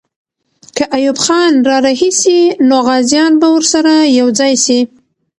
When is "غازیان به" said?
2.87-3.47